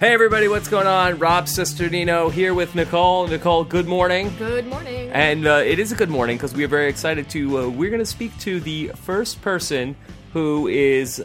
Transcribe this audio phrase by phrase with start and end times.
[0.00, 1.18] Hey everybody, what's going on?
[1.18, 3.26] Rob Cesternino here with Nicole.
[3.28, 4.32] Nicole, good morning.
[4.38, 5.10] Good morning.
[5.12, 7.58] And uh, it is a good morning because we are very excited to.
[7.58, 9.94] Uh, we're going to speak to the first person
[10.32, 11.22] who is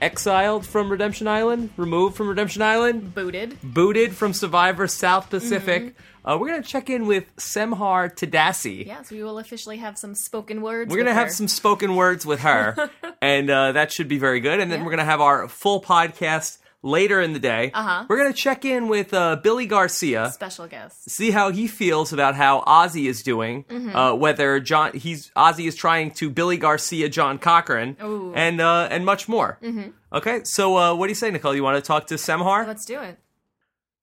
[0.00, 3.56] exiled from Redemption Island, removed from Redemption Island, Booted.
[3.62, 5.94] booted from Survivor South Pacific.
[6.24, 8.86] Uh, we're going to check in with Semhar Tadesse.
[8.86, 10.90] Yes, we will officially have some spoken words.
[10.90, 11.32] We're going to have her.
[11.32, 12.90] some spoken words with her,
[13.22, 14.58] and uh, that should be very good.
[14.58, 14.84] And then Yeah.
[14.84, 17.70] we're going to have our full podcast later in the day.
[17.74, 18.06] Uh-huh.
[18.08, 20.30] We're going to check in with uh, Billy Garcia.
[20.32, 21.10] special guest.
[21.10, 23.64] see how he feels about how Ozzy is doing.
[23.64, 23.94] Mm-hmm.
[23.94, 28.32] Uh, whether John he's Ozzy is trying to Billy Garcia John Cochran Ooh.
[28.34, 29.58] and uh, and much more.
[29.62, 29.90] Mm-hmm.
[30.12, 31.54] Okay, so uh, what do you say, Nicole?
[31.54, 32.66] You want to talk to Semhar?
[32.66, 33.18] Let's do it.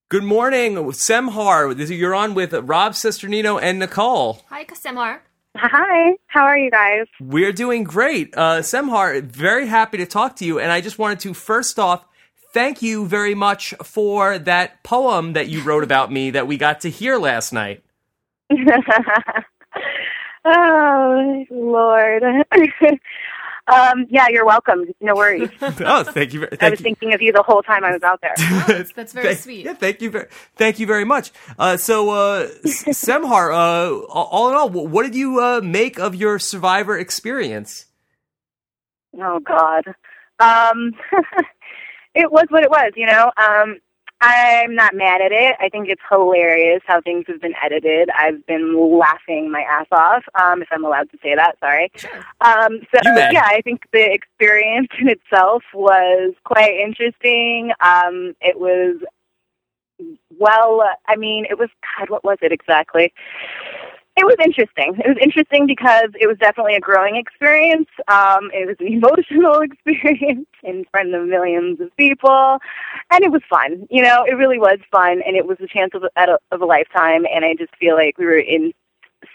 [0.09, 1.75] Good morning, Semhar.
[1.75, 4.41] This- You're on with Rob Cesternino and Nicole.
[4.49, 5.19] Hi, Kasemar.
[5.57, 7.07] Hi, how are you guys?
[7.19, 8.33] We're doing great.
[8.37, 10.59] Uh, Semhar, very happy to talk to you.
[10.59, 12.05] And I just wanted to first off
[12.53, 16.81] thank you very much for that poem that you wrote about me that we got
[16.81, 17.83] to hear last night.
[20.45, 22.23] oh, Lord.
[23.67, 24.85] um, yeah, you're welcome.
[25.01, 25.49] No worries.
[25.61, 26.45] oh, thank you.
[26.47, 26.83] Thank I was you.
[26.83, 28.33] thinking of you the whole time I was out there.
[28.37, 29.65] that's- that's very Thank- sweet.
[29.65, 31.31] Yeah, thank you very, thank you very much.
[31.59, 36.39] Uh, so, uh, Semhar, uh, all in all, what did you uh, make of your
[36.39, 37.85] Survivor experience?
[39.19, 39.83] Oh, God.
[40.39, 40.93] Um,
[42.17, 43.31] it was what it was, you know.
[43.37, 43.77] Um,
[44.19, 45.55] I'm not mad at it.
[45.59, 48.09] I think it's hilarious how things have been edited.
[48.09, 51.59] I've been laughing my ass off, um, if I'm allowed to say that.
[51.59, 51.91] Sorry.
[51.95, 52.09] Sure.
[52.41, 57.71] Um, so You yeah, I think the experience in itself was quite interesting.
[57.79, 58.97] Um, it was
[60.39, 62.09] well, I mean, it was God.
[62.09, 63.13] What was it exactly?
[64.17, 64.95] It was interesting.
[64.97, 67.87] It was interesting because it was definitely a growing experience.
[68.07, 72.57] Um, it was an emotional experience in front of millions of people,
[73.11, 73.85] and it was fun.
[73.91, 76.65] You know, it really was fun, and it was a chance of a, of a
[76.65, 77.27] lifetime.
[77.31, 78.73] And I just feel like we were in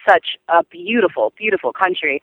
[0.07, 2.21] such a beautiful, beautiful country.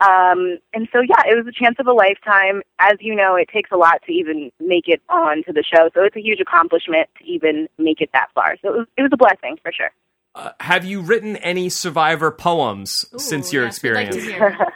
[0.00, 2.60] Um, and so, yeah, it was a chance of a lifetime.
[2.78, 6.02] As you know, it takes a lot to even make it onto the show, so
[6.02, 8.56] it's a huge accomplishment to even make it that far.
[8.60, 9.90] So it was, it was a blessing for sure.
[10.34, 14.60] Uh, have you written any Survivor poems Ooh, since your yes, we'd like experience?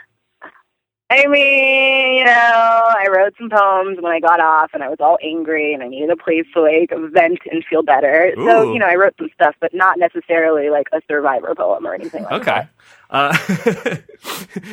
[1.09, 4.97] I mean, you know, I wrote some poems when I got off, and I was
[4.99, 8.33] all angry, and I needed a place to like vent and feel better.
[8.35, 11.93] So, you know, I wrote some stuff, but not necessarily like a survivor poem or
[11.93, 12.69] anything like that.
[12.69, 12.69] Okay.
[13.09, 13.97] Uh,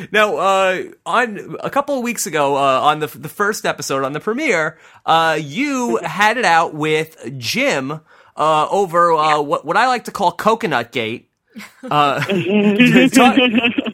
[0.11, 4.11] now, uh, on a couple of weeks ago, uh, on the the first episode on
[4.11, 8.01] the premiere, uh, you had it out with Jim
[8.35, 11.29] uh, over uh, what what I like to call Coconut Gate.
[11.89, 12.19] Uh,
[13.13, 13.37] talk,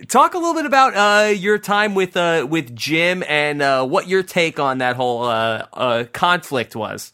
[0.08, 4.08] talk a little bit about uh, your time with uh, with Jim and uh, what
[4.08, 7.14] your take on that whole uh, uh, conflict was.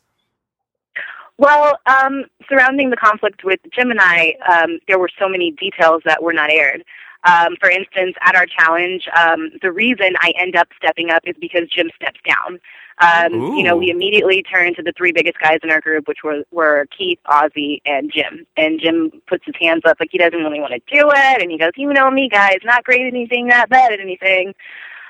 [1.38, 6.02] Well, um, surrounding the conflict with Jim and I, um, there were so many details
[6.06, 6.84] that were not aired.
[7.24, 11.36] Um, for instance, at our challenge, um, the reason I end up stepping up is
[11.40, 12.60] because Jim steps down.
[13.00, 16.24] Um, you know, we immediately turned to the three biggest guys in our group, which
[16.24, 18.46] were, were Keith, Ozzy, and Jim.
[18.56, 21.52] And Jim puts his hands up like he doesn't really want to do it, and
[21.52, 24.56] he goes, "You know me, guys, not great at anything, not bad at anything."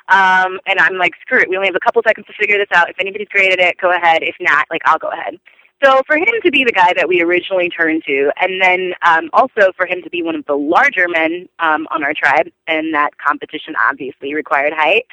[0.10, 2.68] Um, and I'm like, "Screw it, we only have a couple seconds to figure this
[2.74, 2.90] out.
[2.90, 4.22] If anybody's great at it, go ahead.
[4.22, 5.40] If not, like, I'll go ahead."
[5.84, 9.30] So for him to be the guy that we originally turned to, and then um,
[9.34, 12.94] also for him to be one of the larger men um, on our tribe, and
[12.96, 15.06] that competition obviously required height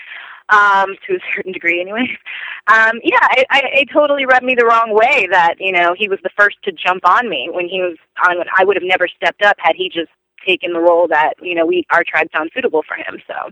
[0.49, 2.07] um, to a certain degree, anyway.
[2.67, 6.09] Um, yeah, I, I, it totally rubbed me the wrong way that you know he
[6.09, 8.39] was the first to jump on me when he was on.
[8.39, 10.11] When I would have never stepped up had he just
[10.47, 13.21] taken the role that you know we our tribe found suitable for him.
[13.27, 13.51] So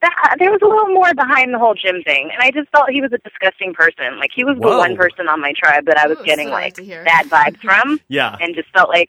[0.00, 2.90] that, there was a little more behind the whole Jim thing, and I just felt
[2.90, 4.18] he was a disgusting person.
[4.18, 6.52] Like he was the one person on my tribe that I was Ooh, getting so
[6.52, 8.36] like like to bad vibes from, Yeah.
[8.40, 9.08] and just felt like.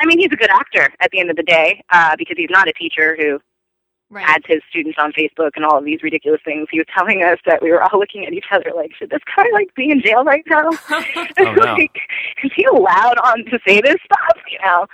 [0.00, 2.50] I mean, he's a good actor at the end of the day uh, because he's
[2.50, 3.40] not a teacher who
[4.10, 4.24] Right.
[4.26, 6.68] adds his students on Facebook and all of these ridiculous things.
[6.70, 9.20] He was telling us that we were all looking at each other like, should this
[9.36, 10.70] guy like be in jail right now?
[11.40, 11.74] Oh, no.
[11.74, 11.96] like,
[12.42, 14.42] is he allowed on to say this stuff?
[14.50, 14.86] You know,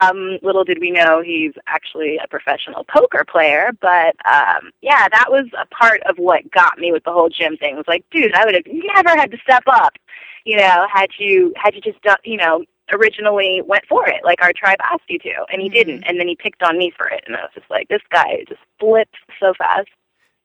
[0.00, 3.70] um, little did we know he's actually a professional poker player.
[3.80, 7.56] But um, yeah, that was a part of what got me with the whole Jim
[7.56, 7.74] thing.
[7.74, 9.94] It was like, dude, I would have never had to step up.
[10.44, 14.42] You know, had you had you just done, you know, originally went for it, like
[14.42, 15.72] our tribe asked you to, and he Mhm.
[15.72, 18.02] didn't, and then he picked on me for it, and I was just like, this
[18.10, 19.88] guy just flips so fast.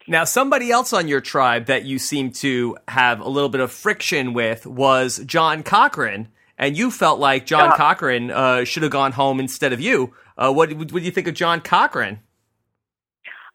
[0.07, 3.71] Now, somebody else on your tribe that you seem to have a little bit of
[3.71, 7.75] friction with was John Cochran, and you felt like John Yeah.
[7.77, 10.13] Cochran uh, should have gone home instead of you.
[10.38, 12.19] Uh, what, what do you think of John Cochran?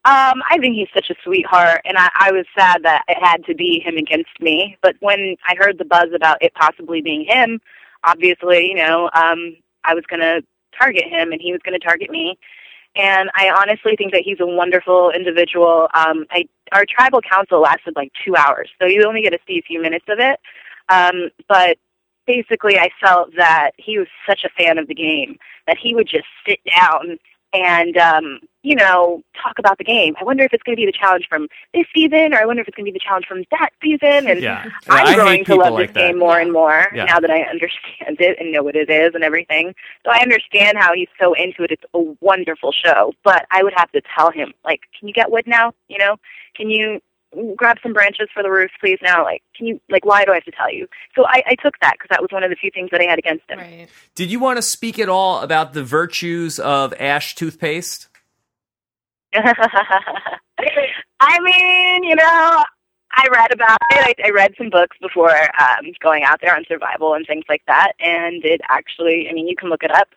[0.05, 3.45] Um, I think he's such a sweetheart, and I, I was sad that it had
[3.45, 4.77] to be him against me.
[4.83, 7.61] But when I heard the buzz about it possibly being him,
[8.05, 10.43] obviously, you know, um, I was going to
[10.77, 12.39] target him and he was going to target me.
[12.95, 15.89] And I honestly think that he's a wonderful individual.
[15.95, 19.59] Um, I, our tribal council lasted like two hours, so you only get to see
[19.59, 20.39] a few minutes of it.
[20.91, 21.79] Um, but
[22.27, 26.07] basically, I felt that he was such a fan of the game that he would
[26.07, 27.19] just sit down
[27.53, 30.15] and um, you know talk about the game.
[30.21, 32.63] I wonder if it's going to be the challenge from this season, or I wonder
[32.63, 34.29] if it's going to be the challenge from that season.
[34.29, 34.65] And Yeah.
[34.89, 36.01] I'm I growing to love like this that.
[36.09, 37.05] game more and more Yeah.
[37.05, 39.75] now that I understand it and know what it is and everything.
[40.05, 41.71] So I understand how he's so into it.
[41.73, 45.31] It's a wonderful show, but I would have to tell him, like, can you get
[45.31, 45.73] wood now?
[45.89, 46.17] You know,
[46.55, 47.01] can you
[47.57, 48.99] grab some branches for the roof, please?
[49.03, 49.81] Now, like, can you?
[49.89, 50.87] Like, why do I have to tell you?
[51.15, 53.05] So I, I took that because that was one of the few things that I
[53.05, 53.59] had against him.
[53.59, 53.89] Right.
[54.15, 58.09] Did you want to speak at all about the virtues of Ash toothpaste?
[61.21, 62.63] I mean, you know,
[63.15, 64.17] I read about it.
[64.19, 67.63] I, I read some books before um, going out there on survival and things like
[67.67, 70.09] that, and it actually, I mean, you can look it up.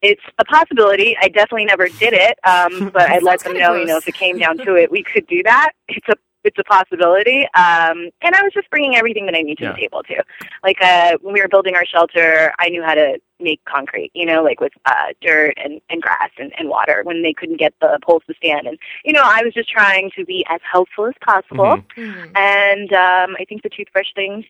[0.00, 1.16] It's a possibility.
[1.20, 4.06] I definitely never did it, um, but I let them kinda know, you know, if
[4.06, 5.72] it came down to it, we could do that.
[5.88, 6.16] It's a
[6.48, 7.42] it's a possibility.
[7.54, 9.72] Um, and I was just bringing everything that I need to Yeah.
[9.72, 10.20] the table too.
[10.62, 14.10] Like uh, when we were building our shelter, I knew how to make concrete.
[14.14, 17.58] You know, like with uh, dirt and, and grass and, and water when they couldn't
[17.58, 18.66] get the poles to stand.
[18.66, 21.76] And you know, I was just trying to be as helpful as possible.
[21.76, 21.84] Mhm.
[21.96, 22.36] Mhm.
[22.36, 24.44] And um, I think the toothbrush thing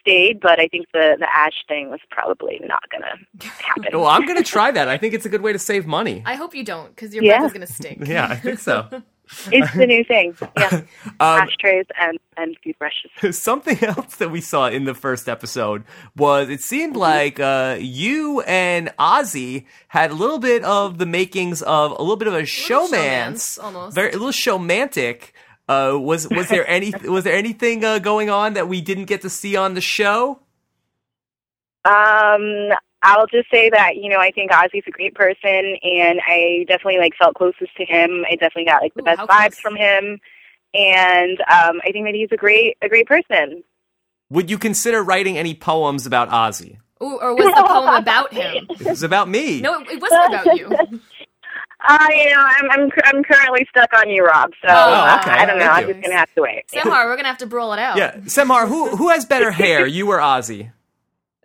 [0.00, 3.88] stayed, but I think the the ash thing was probably not gonna happen.
[3.98, 4.86] Well, I'm going to try that.
[4.88, 6.22] I think it's a good way to save money.
[6.26, 7.38] I hope you don't, because your Yeah.
[7.38, 8.06] breath is gonna stink.
[8.14, 8.86] Yeah, I think so.
[9.52, 10.36] it's the new thing.
[10.58, 10.82] Yeah,
[11.20, 13.10] Um, ashtrays and and toothbrushes.
[13.38, 15.84] something else that we saw in the first episode
[16.16, 21.62] was it seemed like uh, you and Ozzy had a little bit of the makings
[21.62, 22.90] of a little bit of a showmance,
[23.58, 23.94] showmance, almost.
[23.94, 25.32] very a little showmantic.
[25.68, 29.22] Uh, was was there any was there anything uh, going on that we didn't get
[29.22, 30.40] to see on the show?
[31.84, 32.70] Um,
[33.04, 36.98] I'll just say that you know I think Ozzy's a great person, and I definitely
[36.98, 38.24] like felt closest to him.
[38.28, 39.60] I definitely got like the Ooh, best vibes close.
[39.60, 40.18] from him,
[40.74, 43.62] and um, I think that he's a great a great person.
[44.30, 46.78] Would you consider writing any poems about Ozzy?
[47.02, 48.66] Ooh, or was the poem about him?
[48.80, 49.60] It was about me.
[49.60, 51.00] No, it, it wasn't about you.
[51.86, 54.52] Uh, you know, I'm I'm I'm currently stuck on you, Rob.
[54.62, 55.20] So Oh, uh.
[55.26, 55.66] I don't know.
[55.66, 55.92] Thank I'm you.
[55.92, 56.64] just gonna have to wait.
[56.72, 57.98] Semhar, we're gonna have to brawl it out.
[57.98, 60.72] Yeah, Semhar, who who has better hair, you or Ozzy?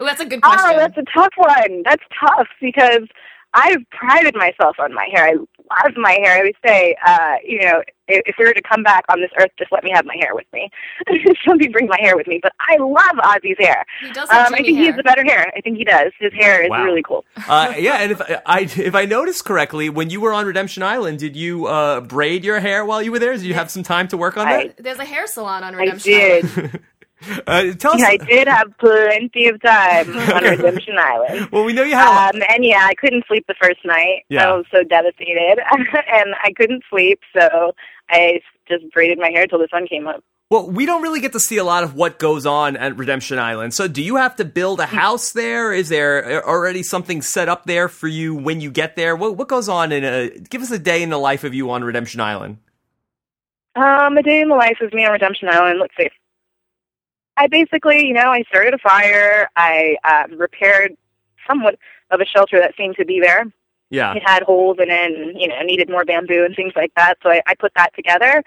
[0.02, 0.72] Ooh, that's a good question.
[0.74, 1.84] Oh, that's a tough one.
[1.84, 3.08] That's tough because
[3.54, 5.26] I've prided myself on my hair.
[5.28, 6.38] I love my hair.
[6.40, 9.32] I would say, uh, you know, if, if we were to come back on this
[9.40, 10.70] earth, just let me have my hair with me.
[11.26, 12.40] just let me bring my hair with me.
[12.42, 13.84] But I love Ozzy's hair.
[14.02, 15.52] he does have Um, I Jimmy think he has the better hair.
[15.56, 16.12] I think he does.
[16.20, 16.84] His hair is Wow.
[16.86, 17.26] really cool.
[17.48, 21.18] Uh, yeah, and if I if I noticed correctly, when you were on Redemption Island,
[21.20, 23.34] did you uh, braid your hair while you were there?
[23.34, 26.14] Did you have some time to work on I- There's a hair salon on Redemption.
[26.14, 26.82] I Redemption did.
[27.46, 28.02] Uh, tell us.
[28.02, 31.50] I did have plenty of time on Redemption Island.
[31.52, 32.36] Well, we know you had.
[32.36, 34.24] Um, and yeah, I couldn't sleep the first night.
[34.30, 34.50] Yeah.
[34.50, 37.74] I was so devastated, and I couldn't sleep, so
[38.10, 40.24] I just braided my hair till the sun came up.
[40.50, 43.38] well, we don't really get to see a lot of what goes on at Redemption
[43.38, 43.74] Island.
[43.74, 45.74] So, do you have to build a house there?
[45.74, 49.16] Is there already something set up there for you when you get there?
[49.16, 50.30] What what goes on in a?
[50.30, 52.58] Give us a day in the life of you on Redemption Island.
[53.76, 55.80] Um, a day in the life of me on Redemption Island.
[55.80, 56.10] Let's see.
[57.40, 59.50] I basically, you know, I started a fire.
[59.56, 60.96] I um, repaired
[61.48, 61.80] somewhat
[62.12, 63.46] of a shelter that seemed to be there.
[63.90, 64.14] Yeah.
[64.14, 67.16] It had holes in it, and you know, needed more bamboo and things like that.
[67.24, 68.44] So I, I put that together.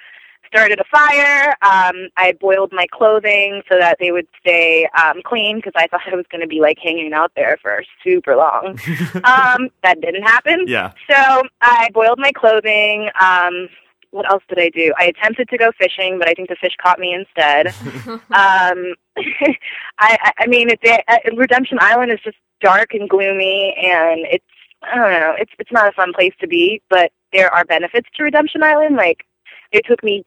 [0.47, 1.55] Started a fire.
[1.63, 6.03] Um, I boiled my clothing so that they would stay um, clean because I thought
[6.13, 8.67] I was going to be like hanging out there for super long.
[9.25, 10.67] um, that didn't happen.
[10.69, 10.93] Yeah.
[11.11, 13.09] So I boiled my clothing.
[13.19, 13.71] Um,
[14.12, 14.92] what else did I do?
[14.97, 17.69] I attempted to go fishing, but I think the fish caught me instead.
[18.07, 18.95] um,
[19.99, 24.45] I, I, mean, it's uh, Redemption Island is just dark and gloomy, and it's
[24.83, 25.35] I don't know.
[25.38, 28.97] It's it's not a fun place to be, but there are benefits to Redemption Island.
[28.97, 29.25] Like
[29.73, 30.25] it took me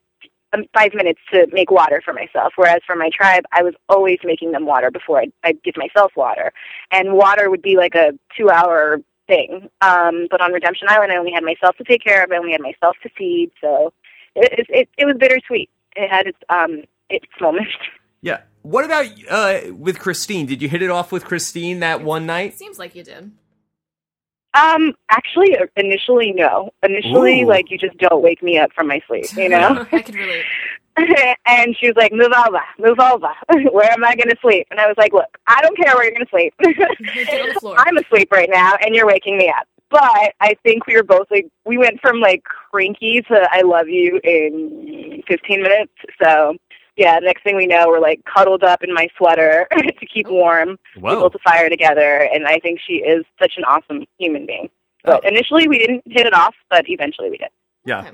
[0.53, 4.17] um, five minutes to make water for myself, whereas for my tribe, I was always
[4.23, 6.51] making them water before I'd, I'd give myself water,
[6.91, 9.69] and water would be like a two-hour thing.
[9.81, 12.31] Um, but on Redemption Island, I only had myself to take care of.
[12.31, 13.93] I only had myself to feed, so
[14.35, 15.69] it it, it, it was bittersweet.
[15.95, 17.71] It had its um its moments.
[18.21, 18.41] Yeah.
[18.63, 20.47] What about uh, with Christine?
[20.47, 22.57] Did you hit it off with Christine that one night?
[22.57, 23.31] Seems like you did.
[24.55, 26.71] Um, actually, initially, no.
[26.81, 27.47] Initially, Ooh.
[27.47, 29.85] like you just don't wake me up from my sleep, you know.
[29.91, 30.43] I could relate.
[31.45, 33.31] and she was like, "Move over, move over.
[33.71, 36.03] where am I going to sleep?" And I was like, "Look, I don't care where
[36.05, 36.53] you're going to sleep.
[36.61, 37.75] Get on the floor.
[37.77, 41.27] I'm asleep right now, and you're waking me up." But I think we were both
[41.29, 45.93] like, we went from like cranky to "I love you" in 15 minutes.
[46.21, 46.55] So
[46.97, 50.27] yeah, the next thing we know, we're like cuddled up in my sweater to keep
[50.29, 50.33] oh.
[50.33, 51.19] warm, Whoa.
[51.19, 54.69] able to fire together, and I think she is such an awesome human being.
[55.03, 55.27] But Oh.
[55.27, 57.49] initially, we didn't hit it off, but eventually we did.
[57.85, 57.99] Yeah.
[57.99, 58.11] Okay.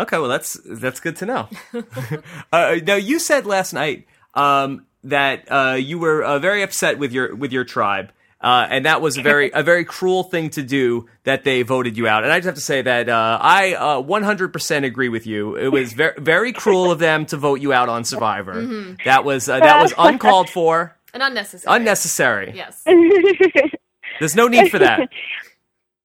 [0.00, 1.48] Okay, well that's that's good to know.
[2.52, 7.12] uh, now you said last night um, that uh, you were uh, very upset with
[7.12, 10.62] your with your tribe, uh, and that was a very a very cruel thing to
[10.62, 12.24] do that they voted you out.
[12.24, 15.54] And I just have to say that uh, I uh, 100% agree with you.
[15.56, 18.96] It was very very cruel of them to vote you out on Survivor.
[19.04, 21.76] That was uh, that was uncalled for, And unnecessary.
[21.76, 22.52] unnecessary.
[22.56, 22.82] Yes.
[24.18, 25.08] There's no need for that.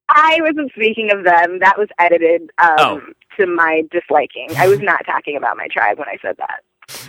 [0.08, 1.60] I wasn't speaking of them.
[1.60, 3.02] That was edited um, Oh.
[3.38, 4.50] To my disliking.
[4.58, 6.62] I was not talking about my tribe when I said that.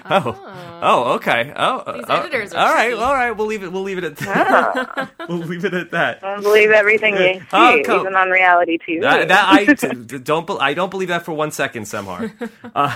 [0.09, 1.53] Oh, oh, okay.
[1.55, 3.03] Oh, These oh, editors are all right, tricky.
[3.03, 3.31] all right.
[3.33, 3.71] We'll leave it.
[3.73, 5.11] We'll leave it at that.
[5.29, 6.25] we'll leave it at that.
[6.25, 9.03] I don't believe everything you see, Oh, come- even on reality TV.
[9.03, 9.67] That, that I
[10.07, 10.47] d- don't.
[10.47, 12.33] be- I don't believe that for one second, Semhar.
[12.75, 12.91] Uh,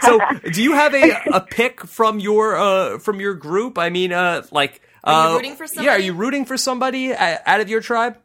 [0.00, 0.20] so,
[0.52, 3.78] do you have a a pick from your uh from your group?
[3.78, 6.04] I mean, uh, like, Are you uh, rooting for Yeah, are somebody?
[6.04, 8.16] you rooting for somebody uh, out of your tribe?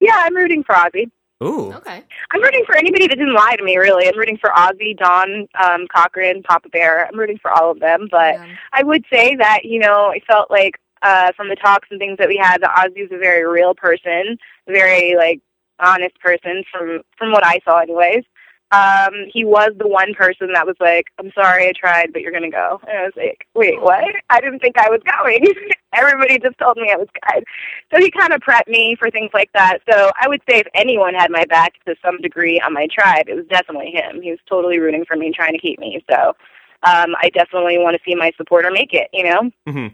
[0.00, 1.10] yeah, I'm rooting for Ozzy.
[1.42, 2.02] Ooh, Okay.
[2.30, 4.08] I'm rooting for anybody that didn't lie to me, really.
[4.08, 7.06] I'm rooting for Ozzy, Dawn, um, Cochran, Papa Bear.
[7.06, 8.08] I'm rooting for all of them.
[8.10, 8.46] But Yeah.
[8.72, 12.16] I would say that, you know, I felt like uh, from the talks and things
[12.18, 15.40] that we had, that Ozzy was a very real person, very, like,
[15.78, 18.24] honest person from, from what I saw anyways.
[18.72, 22.32] Um, he was the one person that was like, I'm sorry I tried, but you're
[22.32, 22.80] going to go.
[22.88, 24.04] And I was like, wait, what?
[24.28, 25.46] I didn't think I was going.
[25.92, 27.44] Everybody just told me I was good.
[27.92, 29.78] So he kind of prepped me for things like that.
[29.88, 33.28] So I would say if anyone had my back to some degree on my tribe,
[33.28, 34.20] it was definitely him.
[34.20, 36.04] He was totally rooting for me, trying to keep me.
[36.10, 36.34] So
[36.82, 39.08] um, I definitely want to see my supporter make it.
[39.12, 39.50] You know?
[39.66, 39.86] hmm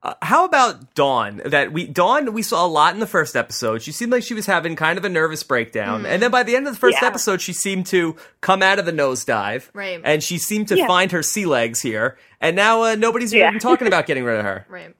[0.00, 1.42] Uh, how about Dawn?
[1.44, 3.82] That we Dawn we saw a lot in the first episode.
[3.82, 6.54] She seemed like she was having kind of a nervous breakdown, and then by the
[6.54, 7.08] end of the first Yeah.
[7.08, 10.00] episode, she seemed to come out of the nosedive, Right.
[10.04, 10.86] And she seemed to Yeah.
[10.86, 13.48] find her sea legs here, and now uh, nobody's Yeah.
[13.48, 14.64] even talking about getting rid of her.
[14.68, 14.94] Right.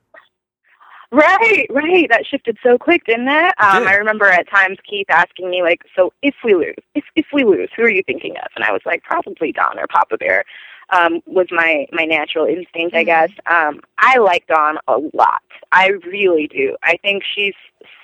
[1.11, 2.07] Right, right.
[2.11, 3.55] That shifted so quick, didn't it?
[3.59, 3.89] Um, did.
[3.89, 7.45] I remember at times Keith asking me like, "So if we lose, if if we
[7.45, 10.45] lose, who are you thinking of?" And I was like, "Probably Dawn or Papa Bear."
[10.91, 13.07] Um, was my my natural instinct, I Mhm.
[13.07, 13.31] guess.
[13.47, 15.43] Um, I like Dawn a lot.
[15.73, 16.77] I really do.
[16.83, 17.55] I think she's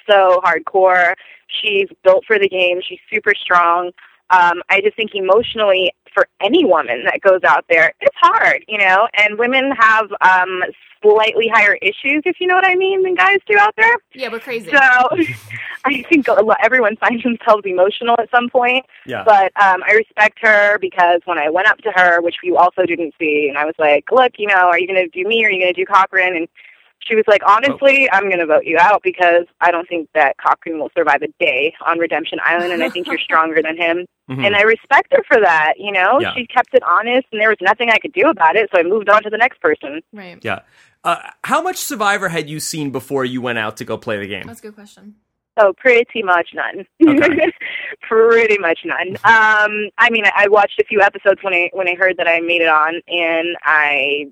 [0.09, 1.15] so hardcore.
[1.47, 2.81] She's built for the game.
[2.83, 3.91] She's super strong.
[4.31, 8.79] Um, I just think emotionally, for any woman that goes out there, it's hard, you
[8.79, 9.09] know.
[9.15, 10.63] And women have um,
[11.03, 13.97] slightly higher issues, if you know what I mean, than guys do out there.
[14.15, 14.71] Yeah, we're crazy.
[14.71, 14.79] So
[15.85, 18.87] I think a lot, everyone finds themselves emotional at some point.
[19.07, 19.25] Yeah.
[19.25, 22.87] But um, I respect her because when I went up to her, which you also
[22.87, 25.45] didn't see, and I was like, "Look, you know, are you going to do me
[25.45, 26.49] or are you going to do Cochran?" And
[27.07, 30.37] she was like, "Honestly, I'm going to vote you out because I don't think that
[30.45, 34.07] Cochran will survive a day on Redemption Island, and I think you're stronger than him."
[34.31, 34.47] Mhm.
[34.47, 35.75] And I respect her for that.
[35.77, 36.33] You know, Yeah.
[36.35, 38.83] she kept it honest, and there was nothing I could do about it, so I
[38.83, 40.01] moved on to the next person.
[40.13, 40.39] right.
[40.43, 40.61] yeah.
[41.05, 44.27] Uh, how much Survivor had you seen before you went out to go play the
[44.27, 44.45] game?
[44.47, 45.17] That's a good question.
[45.59, 46.87] Oh, pretty much none.
[47.07, 47.53] Okay.
[48.01, 49.09] pretty much none.
[49.25, 52.27] Um, I mean, I, I watched a few episodes when I when I heard that
[52.27, 54.27] I made it on, and I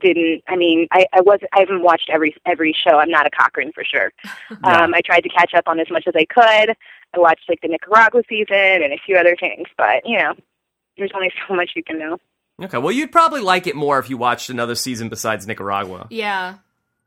[0.00, 0.42] didn't.
[0.48, 1.50] I mean, I, I wasn't.
[1.54, 2.98] I haven't watched every every show.
[2.98, 4.12] I'm not a Cochran for sure.
[4.64, 4.84] Yeah.
[4.84, 6.76] Um, I tried to catch up on as much as I could.
[7.14, 10.34] I watched like the Nicaragua season and a few other things, but you know,
[10.96, 12.18] there's only so much you can know.
[12.62, 16.06] Okay, well, you'd probably like it more if you watched another season besides Nicaragua.
[16.10, 16.56] Yeah.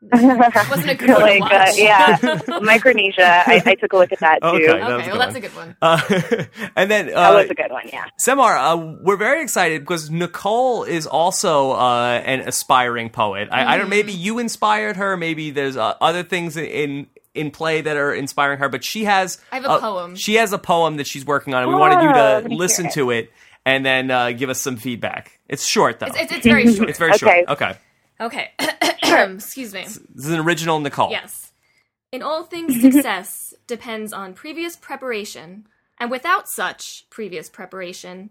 [0.01, 2.17] Wasn't a good one uh, yeah,
[2.61, 3.43] Micronesia.
[3.47, 4.47] I, I took a look at that too.
[4.47, 4.67] Okay.
[4.67, 5.35] that Okay, good well, that's one.
[5.35, 5.75] a good one.
[5.81, 7.87] Uh, and then That uh, was a good one.
[7.91, 8.05] Yeah.
[8.21, 13.49] Semhar, uh, we're very excited because Nicole is also uh, an aspiring poet.
[13.51, 13.89] I, I don't.
[13.89, 15.17] Maybe you inspired her.
[15.17, 18.69] Maybe there's uh, other things in in play that are inspiring her.
[18.69, 19.39] But she has.
[19.51, 20.15] I have a poem.
[20.15, 22.43] She has a poem that she's working on, and we wanted you Oh, to let
[22.45, 22.93] me hear listen it.
[22.93, 23.31] to it
[23.65, 25.39] and then uh, give us some feedback.
[25.49, 26.05] It's short though.
[26.05, 26.89] It's, it's, it's very short.
[26.89, 27.43] It's very Okay.
[27.45, 27.49] short.
[27.49, 27.73] Okay,
[28.19, 28.51] Okay.
[29.03, 29.81] Excuse me.
[29.83, 31.11] this is an original Nicole.
[31.11, 31.51] Yes.
[32.11, 35.67] In all things, success depends on previous preparation,
[35.99, 38.29] and without such previous preparation,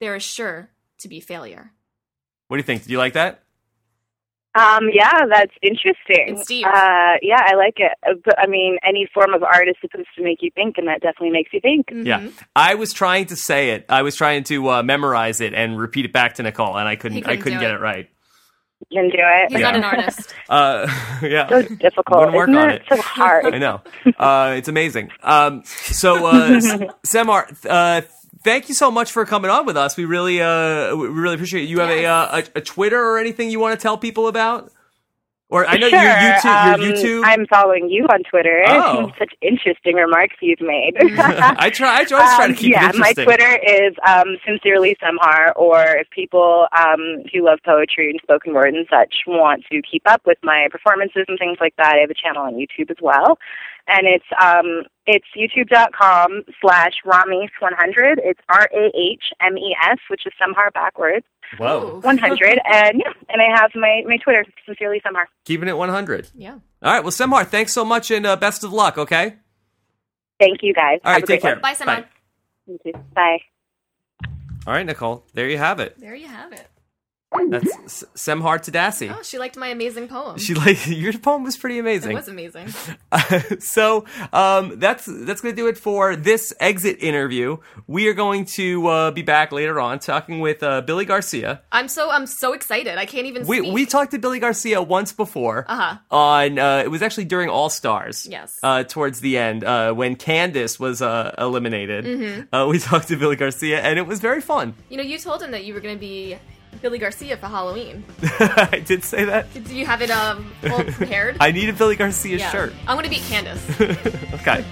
[0.00, 1.72] there is sure to be failure.
[2.48, 2.84] What do you think?
[2.84, 3.42] Do you like that?
[4.54, 6.36] Um, yeah, that's interesting.
[6.38, 6.64] It's deep.
[6.66, 7.92] Uh, yeah, I like it.
[8.08, 10.88] Uh, But I mean, any form of art is supposed to make you think, and
[10.88, 11.88] that definitely makes you think.
[11.90, 12.32] Yeah, Mhm.
[12.54, 13.84] I was trying to say it.
[13.90, 16.96] I was trying to uh, memorize it and repeat it back to Nicole, and I
[16.96, 17.18] couldn't.
[17.18, 17.74] I couldn't couldn't get it.
[17.74, 18.08] it right.
[18.90, 19.50] You can do it.
[19.50, 19.70] He's Yeah.
[19.72, 20.34] not an artist.
[20.48, 20.86] Uh,
[21.22, 21.48] yeah.
[21.48, 22.18] So difficult.
[22.20, 22.82] Wouldn't work Isn't on it?
[22.82, 22.96] it.
[22.96, 23.46] So hard.
[23.54, 23.80] I know.
[24.16, 25.10] Uh, it's amazing.
[25.24, 26.60] Um, so, uh,
[27.04, 28.02] Semhar, uh,
[28.44, 29.96] thank you so much for coming on with us.
[29.96, 31.68] We really, uh, we really appreciate it.
[31.68, 32.08] You have a, Yes.
[32.08, 34.70] uh, a, a Twitter or anything you want to tell people about?
[35.48, 36.00] Or I know sure.
[36.00, 36.74] your YouTube.
[36.74, 37.22] um, Your YouTube.
[37.24, 38.64] I'm following you on Twitter.
[38.66, 39.12] Oh.
[39.18, 40.94] Such interesting remarks you've made.
[41.00, 41.88] I try.
[41.88, 43.12] I always try to Um, keep yeah, it my.
[43.12, 48.74] Twitter is um, sincerely Semhar, or if people um, who love poetry and spoken word
[48.74, 52.10] and such want to keep up with my performances and things like that, I have
[52.10, 53.38] a channel on YouTube as well,
[53.88, 58.16] and it's um, it's youtube.com slash rahmes100.
[58.18, 61.26] It's R A H M E S, which is Semhar backwards,
[61.58, 65.24] Whoa, 100, and yeah, and I have my my Twitter sincerely Semhar.
[65.44, 66.30] keeping it 100.
[66.34, 66.52] Yeah.
[66.82, 67.02] All right.
[67.02, 68.98] Well, Semhar, thanks so much and uh, best of luck.
[68.98, 69.34] Okay.
[70.38, 71.00] Thank you guys.
[71.04, 71.52] All Have a Take great care.
[71.54, 71.62] one.
[71.62, 72.04] Bye, Simon.
[72.66, 72.92] You.
[73.14, 73.38] Bye.
[74.66, 75.24] All right, Nicole.
[75.32, 75.98] There you have it.
[75.98, 76.66] There you have it.
[77.48, 79.12] That's Semhar Tadesse.
[79.14, 80.38] Oh, she liked my amazing poem.
[80.38, 82.12] She liked your poem was pretty amazing.
[82.12, 82.68] it was amazing.
[83.60, 87.56] so um, that's that's going to do it for this exit interview.
[87.86, 91.62] We are going to uh, be back later on talking with uh, Billy Garcia.
[91.72, 92.96] I'm so I'm so excited.
[92.96, 93.72] I can't even We speak.
[93.72, 95.66] we talked to Billy Garcia once before.
[95.68, 95.98] Uh-huh.
[96.10, 98.26] On uh, it was actually during All Stars.
[98.30, 98.58] Yes.
[98.62, 102.54] Uh, towards the end, uh, when Candace was uh, eliminated, Mm-hmm.
[102.54, 104.74] uh, we talked to Billy Garcia, and it was very fun.
[104.88, 106.38] you know, you told him that you were going to be
[106.86, 108.04] Billy Garcia for Halloween.
[108.22, 109.52] I did say that.
[109.52, 111.36] Do you have it um all prepared?
[111.40, 112.48] I need a Billy Garcia yeah.
[112.52, 112.72] shirt.
[112.86, 113.60] I'm going to beat Candace.
[114.34, 114.64] Okay.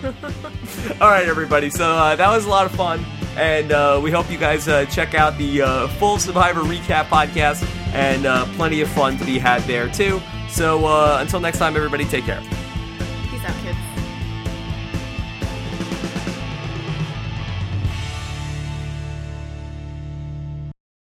[1.01, 1.71] All right, everybody.
[1.71, 3.05] So uh, that was a lot of fun,
[3.37, 7.67] and uh, we hope you guys uh, check out the uh, full Survivor recap podcast,
[7.93, 10.21] and uh, plenty of fun to be had there too.
[10.51, 12.41] So uh, until next time, everybody, take care.